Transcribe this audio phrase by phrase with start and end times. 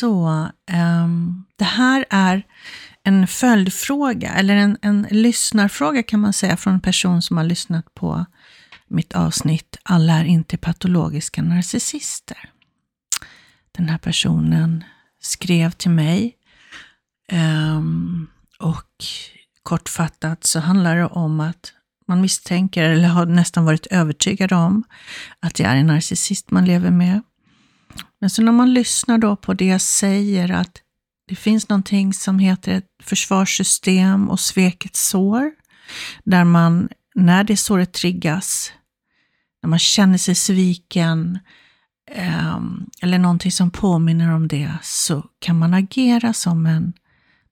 [0.00, 2.42] Så um, det här är
[3.02, 7.94] en följdfråga, eller en, en lyssnarfråga kan man säga, från en person som har lyssnat
[7.94, 8.26] på
[8.88, 12.50] mitt avsnitt Alla är inte patologiska narcissister.
[13.72, 14.84] Den här personen
[15.20, 16.36] skrev till mig
[17.32, 19.04] um, och
[19.62, 21.72] kortfattat så handlar det om att
[22.08, 24.84] man misstänker, eller har nästan varit övertygad om,
[25.40, 27.22] att det är en narcissist man lever med.
[28.20, 30.82] Men så när man lyssnar då på det jag säger, att
[31.28, 35.50] det finns någonting som heter ett försvarssystem och svekets sår,
[36.24, 38.72] där man, när det såret triggas,
[39.62, 41.38] när man känner sig sviken,
[42.10, 46.92] ehm, eller någonting som påminner om det, så kan man agera som en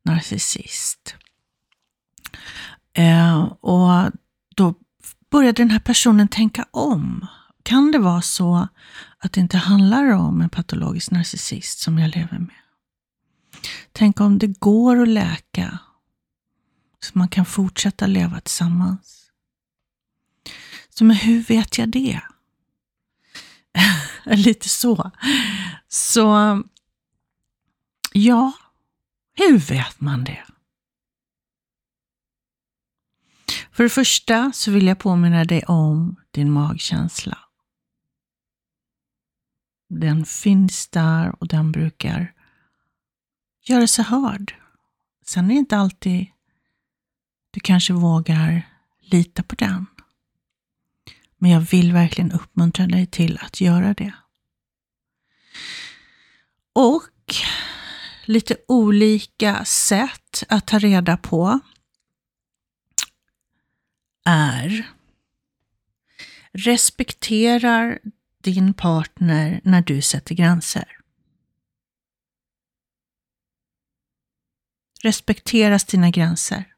[0.05, 1.15] narcissist.
[2.95, 4.11] Ehm, och
[4.57, 4.75] då
[5.31, 7.27] började den här personen tänka om.
[7.65, 8.69] Kan det vara så
[9.19, 12.57] att det inte handlar om en patologisk narcissist som jag lever med?
[13.93, 15.79] Tänk om det går att läka
[17.01, 19.31] så man kan fortsätta leva tillsammans.
[20.91, 22.21] Så men hur vet jag det?
[24.25, 25.11] Lite så.
[25.89, 26.63] Så
[28.13, 28.53] ja,
[29.35, 30.45] hur vet man det?
[33.73, 37.39] För det första så vill jag påminna dig om din magkänsla.
[39.89, 42.33] Den finns där och den brukar
[43.63, 44.55] göra sig hörd.
[45.27, 46.27] Sen är det inte alltid
[47.51, 48.69] du kanske vågar
[49.01, 49.87] lita på den.
[51.37, 54.13] Men jag vill verkligen uppmuntra dig till att göra det.
[56.73, 57.35] Och
[58.25, 61.61] lite olika sätt att ta reda på
[64.25, 64.91] är
[66.53, 67.99] respekterar
[68.45, 70.99] din partner när du sätter gränser.
[75.03, 76.75] Respekteras dina gränser?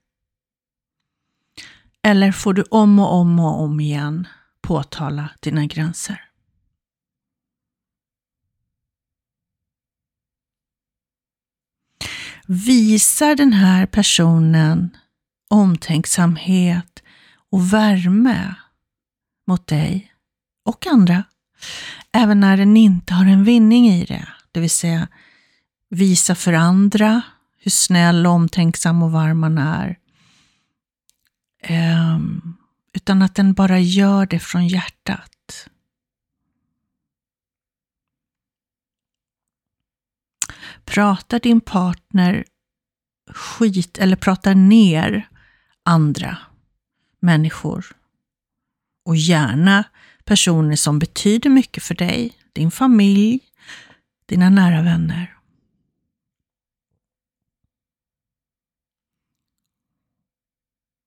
[2.03, 4.29] Eller får du om och om och om igen
[4.61, 6.31] påtala dina gränser?
[12.49, 14.97] Visar den här personen
[15.51, 17.03] omtänksamhet
[17.51, 18.55] och värme
[19.47, 20.13] mot dig
[20.65, 21.25] och andra,
[22.13, 25.09] även när den inte har en vinning i det, det vill säga
[25.91, 27.23] visa för andra
[27.59, 29.99] hur snäll, omtänksam och varm man är.
[32.05, 32.57] Um,
[32.93, 35.69] utan att den bara gör det från hjärtat.
[40.85, 42.45] Pratar din partner
[43.31, 45.29] skit eller pratar ner
[45.83, 46.39] andra
[47.21, 47.87] människor
[49.05, 49.85] och gärna
[50.27, 53.41] personer som betyder mycket för dig, din familj,
[54.27, 55.37] dina nära vänner.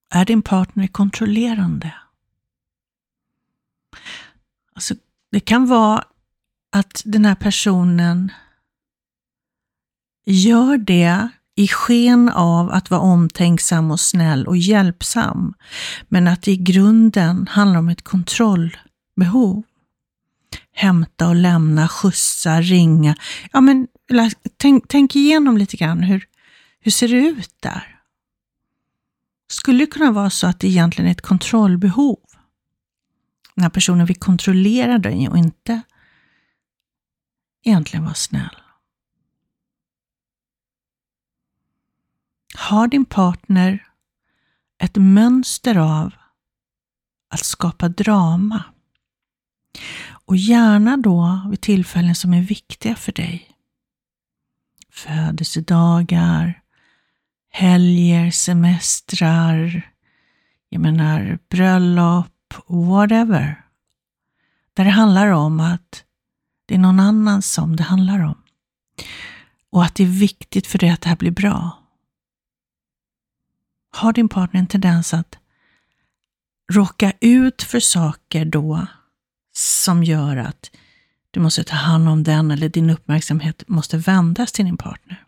[0.10, 1.94] Är din partner kontrollerande?
[4.74, 4.96] Alltså,
[5.32, 6.04] det kan vara
[6.72, 8.32] att den här personen
[10.26, 15.54] gör det i sken av att vara omtänksam och snäll och hjälpsam,
[16.08, 18.78] men att det i grunden handlar om ett kontroll
[19.20, 19.64] Behov?
[20.72, 23.16] Hämta och lämna, skjutsa, ringa.
[23.52, 23.88] Ja, men
[24.58, 26.04] tänk, tänk igenom lite grann.
[26.04, 26.28] Hur,
[26.80, 28.00] hur ser det ut där?
[29.52, 32.20] Skulle det kunna vara så att det egentligen är ett kontrollbehov?
[33.56, 35.82] Den här personen vill kontrollera dig och inte
[37.64, 38.56] egentligen vara snäll.
[42.56, 43.88] Har din partner
[44.78, 46.14] ett mönster av
[47.30, 48.64] att skapa drama
[50.26, 53.48] och gärna då vid tillfällen som är viktiga för dig.
[54.92, 56.62] Födelsedagar,
[57.50, 59.92] helger, semestrar,
[60.70, 63.66] jag menar bröllop, whatever.
[64.74, 66.04] Där det handlar om att
[66.66, 68.44] det är någon annan som det handlar om.
[69.72, 71.84] Och att det är viktigt för dig att det här blir bra.
[73.92, 75.38] Har din partner en tendens att
[76.72, 78.88] råka ut för saker då
[79.54, 80.72] som gör att
[81.32, 85.24] du måste ta hand om den eller din uppmärksamhet måste vändas till din partner?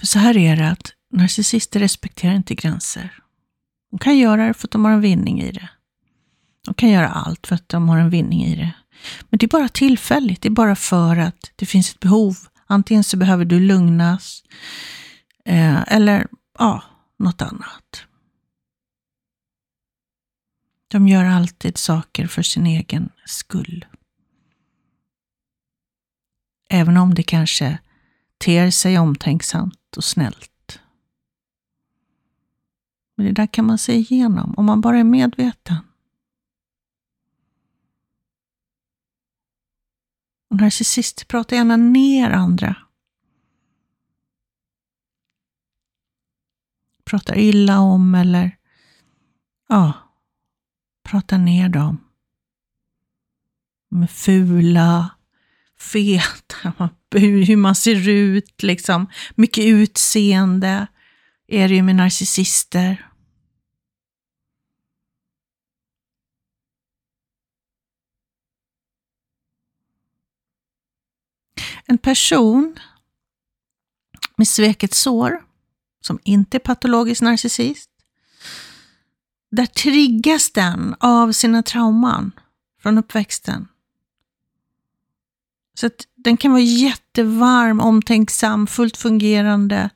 [0.00, 3.18] För så här är det att narcissister respekterar inte gränser.
[3.90, 5.68] De kan göra det för att de har en vinning i det.
[6.64, 8.72] De kan göra allt för att de har en vinning i det.
[9.30, 10.42] Men det är bara tillfälligt.
[10.42, 12.36] Det är bara för att det finns ett behov.
[12.66, 14.42] Antingen så behöver du lugnas
[15.44, 16.26] eh, eller
[16.58, 16.82] ja,
[17.18, 18.06] något annat.
[20.88, 23.86] De gör alltid saker för sin egen skull.
[26.70, 27.78] Även om det kanske
[28.38, 30.80] ter sig omtänksamt och snällt.
[33.16, 35.76] Men det där kan man se igenom om man bara är medveten.
[40.50, 42.85] Och narcissister pratar gärna ner andra.
[47.10, 48.56] Pratar illa om eller
[49.68, 49.92] ja,
[51.04, 52.00] pratar ner dem.
[53.90, 55.10] De är fula,
[55.78, 59.10] feta, hur man ser ut, liksom.
[59.34, 60.86] mycket utseende
[61.46, 63.10] är det ju med narcissister.
[71.88, 72.78] En person
[74.36, 75.44] med svekets sår,
[76.06, 77.90] som inte är patologisk narcissist,
[79.50, 82.32] där triggas den av sina trauman
[82.82, 83.68] från uppväxten.
[85.80, 89.90] Så att den kan vara jättevarm, omtänksam, fullt fungerande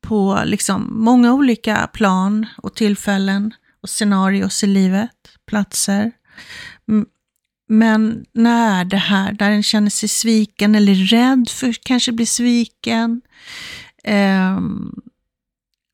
[0.00, 5.16] på liksom många olika plan och tillfällen och scenarios i livet,
[5.46, 6.12] platser.
[7.68, 13.22] Men när det här, där den känner sig sviken eller rädd för kanske bli sviken,
[14.04, 14.60] eh,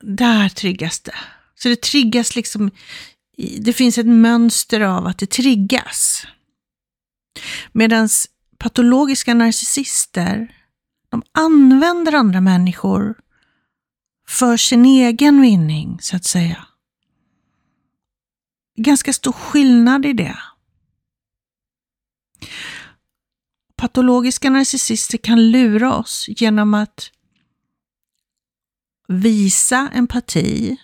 [0.06, 1.14] där triggas det.
[1.54, 2.70] Så det triggas liksom,
[3.58, 6.26] det finns ett mönster av att det triggas.
[7.72, 8.08] Medan
[8.58, 10.54] patologiska narcissister,
[11.08, 13.14] de använder andra människor
[14.28, 16.66] för sin egen vinning, så att säga.
[18.76, 20.38] Ganska stor skillnad i det.
[23.76, 27.10] Patologiska narcissister kan lura oss genom att
[29.08, 30.76] visa empati,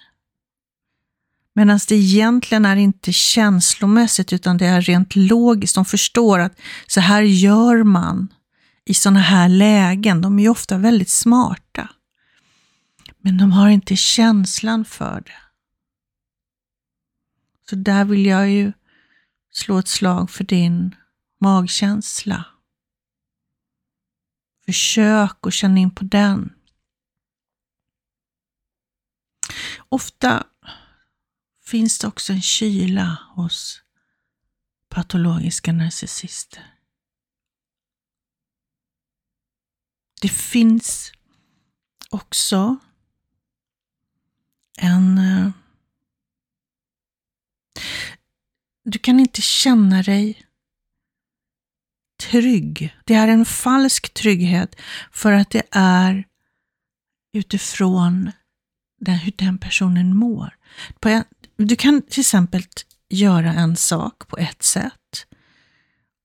[1.55, 5.75] medan det egentligen är inte känslomässigt utan det är rent logiskt.
[5.75, 8.29] De förstår att så här gör man
[8.85, 10.21] i sådana här lägen.
[10.21, 11.89] De är ju ofta väldigt smarta.
[13.19, 15.33] Men de har inte känslan för det.
[17.71, 18.73] Så där vill jag ju
[19.53, 20.95] slå ett slag för din
[21.41, 22.45] magkänsla.
[24.67, 26.53] Försök att känna in på den.
[29.93, 30.47] Ofta
[31.65, 33.83] finns det också en kyla hos
[34.89, 36.75] patologiska narcissister.
[40.21, 41.13] Det finns
[42.11, 42.79] också
[44.79, 45.19] en...
[45.19, 45.51] Eh,
[48.85, 50.47] du kan inte känna dig
[52.21, 52.97] trygg.
[53.05, 54.81] Det är en falsk trygghet
[55.11, 56.29] för att det är
[57.33, 58.33] utifrån
[59.05, 60.55] den, hur den personen mår.
[61.57, 62.63] du kan till exempel
[63.09, 65.27] göra en sak på ett sätt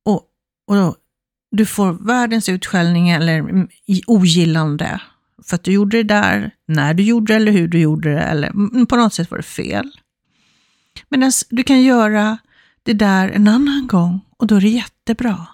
[0.05, 0.21] och,
[0.67, 0.95] och
[1.51, 3.67] du får världens utskällning eller
[4.07, 5.01] ogillande
[5.43, 8.21] för att du gjorde det där, när du gjorde det eller hur du gjorde det
[8.21, 9.91] eller på något sätt var det fel.
[11.09, 12.37] Medan du kan göra
[12.83, 15.47] det där en annan gång och då är det jättebra.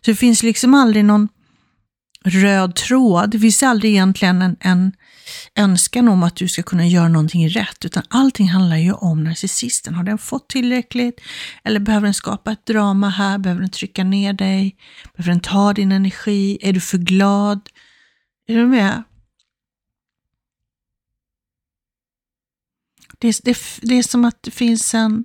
[0.00, 1.28] Så det finns liksom aldrig någon
[2.24, 3.30] röd tråd.
[3.30, 4.92] Det finns aldrig egentligen en, en
[5.54, 9.94] önskan om att du ska kunna göra någonting rätt, utan allting handlar ju om narcissisten.
[9.94, 11.20] Har den fått tillräckligt?
[11.64, 13.38] Eller behöver den skapa ett drama här?
[13.38, 14.76] Behöver den trycka ner dig?
[15.16, 16.58] Behöver den ta din energi?
[16.60, 17.68] Är du för glad?
[18.46, 19.02] Är du med?
[23.18, 25.24] Det, det, det är som att det finns en,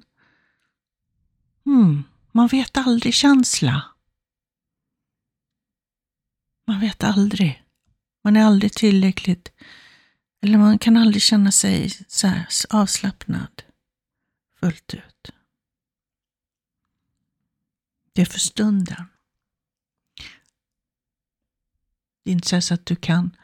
[1.66, 3.84] hmm, man vet aldrig känsla.
[6.68, 7.62] Man vet aldrig.
[8.24, 9.52] Man är aldrig tillräckligt,
[10.46, 13.64] eller man kan aldrig känna sig så här avslappnad
[14.60, 15.32] fullt ut.
[18.14, 19.06] Det är för stunden.
[22.24, 23.36] Det är inte så att du kan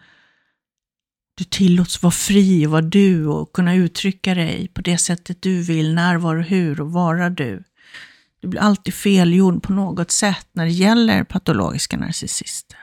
[1.35, 5.61] du tillåts vara fri och vara du och kunna uttrycka dig på det sättet du
[5.61, 7.63] vill, när, var och hur och vara du.
[8.39, 12.80] Du blir alltid felgjord på något sätt när det gäller patologiska narcissister.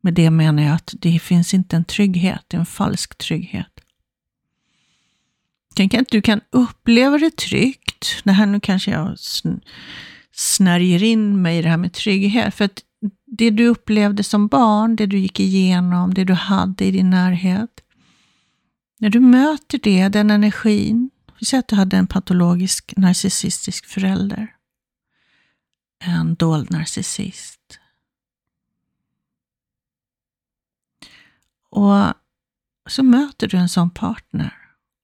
[0.00, 3.80] Med det menar jag att det finns inte en trygghet, det är en falsk trygghet.
[5.74, 8.22] Tänk att du kan uppleva det tryggt.
[8.24, 9.16] Det här nu kanske jag
[10.32, 12.54] snärjer in mig i det här med trygghet.
[12.54, 12.82] För att
[13.26, 17.70] det du upplevde som barn, det du gick igenom, det du hade i din närhet.
[18.98, 24.54] När du möter det, den energin, vi säger att du hade en patologisk narcissistisk förälder.
[26.04, 27.78] En dold narcissist.
[31.70, 32.12] Och
[32.88, 34.54] så möter du en sån partner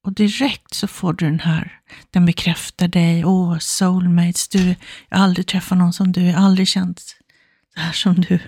[0.04, 1.80] Och direkt så får du den här,
[2.10, 3.24] den bekräftar dig.
[3.24, 4.74] Åh, oh, soulmates, du,
[5.08, 7.00] jag har aldrig träffat någon som du, jag har aldrig känt
[7.74, 8.38] så här som du.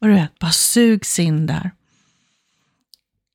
[0.00, 1.70] Och du vet, bara sugs in där.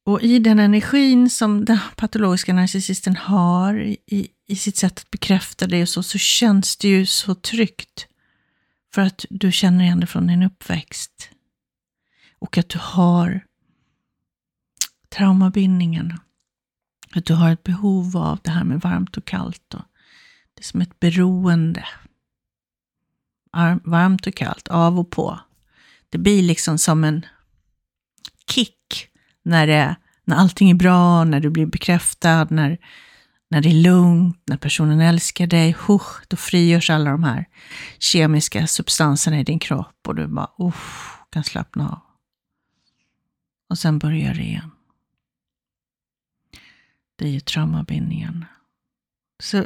[0.05, 5.67] Och i den energin som den patologiska narcissisten har i, i sitt sätt att bekräfta
[5.67, 8.07] det och så, så känns det ju så tryggt.
[8.93, 11.29] För att du känner igen det från din uppväxt.
[12.39, 13.43] Och att du har
[15.15, 16.19] traumabindningen.
[17.13, 19.73] Att du har ett behov av det här med varmt och kallt.
[19.73, 19.81] Och
[20.53, 21.85] det är som ett beroende.
[23.83, 25.39] Varmt och kallt, av och på.
[26.09, 27.25] Det blir liksom som en
[28.47, 29.07] kick
[29.43, 32.77] när, det, när allting är bra, när du blir bekräftad, när,
[33.49, 35.75] när det är lugnt, när personen älskar dig.
[35.79, 37.45] Husch, då frigörs alla de här
[37.99, 40.73] kemiska substanserna i din kropp och du bara uh,
[41.29, 41.99] kan slappna av.
[43.69, 44.71] Och sen börjar det igen.
[47.21, 48.45] Det är ju traumabindningen.
[49.43, 49.65] Så,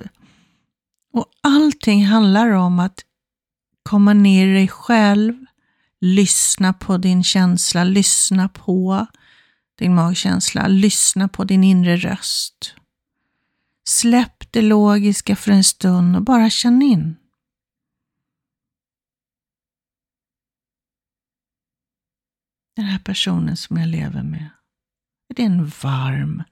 [1.14, 3.06] och allting handlar om att
[3.84, 5.46] komma ner i dig själv,
[6.02, 9.08] lyssna på din känsla, lyssna på
[9.76, 12.76] din magkänsla, lyssna på din inre röst.
[13.88, 17.16] Släpp det logiska för en stund och bara känn in.
[22.76, 24.50] Den här personen som jag lever med,
[25.30, 26.44] är det en varm,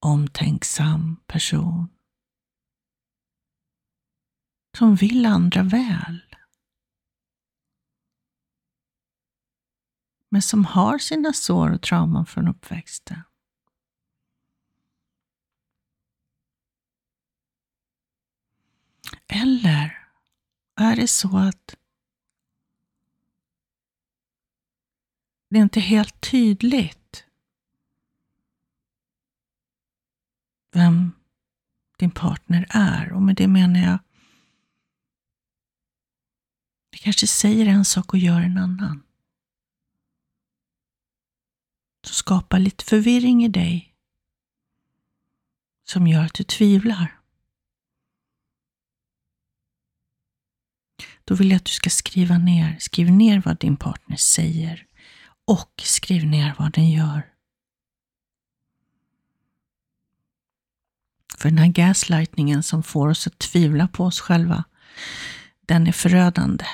[0.00, 1.88] omtänksam person
[4.78, 6.36] som vill andra väl.
[10.28, 13.22] Men som har sina sår och trauman från uppväxten.
[19.26, 20.08] Eller
[20.76, 21.76] är det så att
[25.48, 27.26] det är inte helt tydligt
[30.72, 31.12] vem
[31.98, 33.12] din partner är.
[33.12, 33.98] Och med det menar jag,
[36.90, 39.02] det kanske säger en sak och gör en annan.
[42.06, 43.94] Så skapa lite förvirring i dig
[45.84, 47.20] som gör att du tvivlar.
[51.24, 54.86] Då vill jag att du ska skriva ner, skriv ner vad din partner säger
[55.44, 57.29] och skriv ner vad den gör.
[61.40, 64.64] För den här gaslightningen som får oss att tvivla på oss själva,
[65.60, 66.66] den är förödande.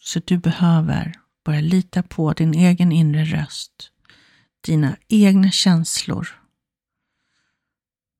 [0.00, 3.90] Så du behöver börja lita på din egen inre röst,
[4.60, 6.42] dina egna känslor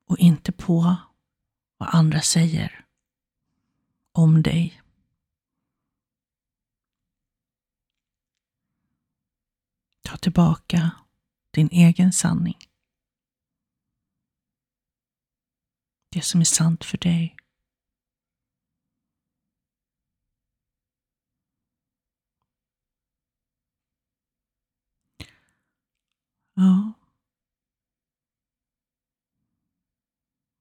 [0.09, 0.97] och inte på
[1.79, 2.85] vad andra säger
[4.13, 4.83] om dig.
[10.03, 10.91] Ta tillbaka
[11.53, 12.59] din egen sanning.
[16.09, 17.37] Det som är sant för dig.
[26.55, 26.93] Ja.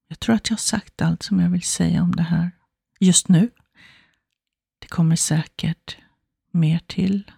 [0.07, 2.51] Jag tror att jag har sagt allt som jag vill säga om det här
[2.99, 3.51] just nu.
[4.79, 5.97] Det kommer säkert
[6.51, 7.31] mer till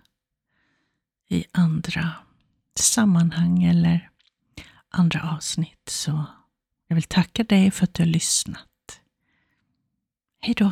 [1.27, 2.13] i andra
[2.79, 4.09] sammanhang eller
[4.89, 5.89] andra avsnitt.
[5.89, 6.25] Så
[6.87, 9.01] jag vill tacka dig för att du har lyssnat.
[10.39, 10.71] Hej då!